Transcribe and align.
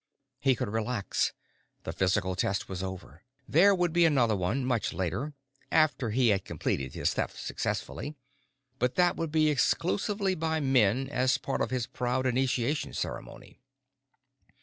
He 0.39 0.55
could 0.55 0.67
relax. 0.69 1.31
The 1.83 1.93
physical 1.93 2.35
test 2.35 2.67
was 2.67 2.81
over. 2.81 3.21
There 3.47 3.75
would 3.75 3.93
be 3.93 4.03
another 4.03 4.35
one, 4.35 4.65
much 4.65 4.93
later, 4.93 5.35
after 5.71 6.09
he 6.09 6.29
had 6.29 6.43
completed 6.43 6.95
his 6.95 7.13
theft 7.13 7.37
successfully; 7.37 8.15
but 8.79 8.95
that 8.95 9.15
would 9.15 9.31
be 9.31 9.51
exclusively 9.51 10.33
by 10.33 10.59
men 10.59 11.07
as 11.07 11.37
part 11.37 11.61
of 11.61 11.69
his 11.69 11.85
proud 11.85 12.25
initiation 12.25 12.95
ceremony. 12.95 13.59